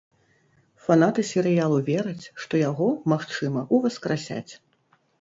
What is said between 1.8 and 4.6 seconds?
вераць, што яго, магчыма, уваскрасяць.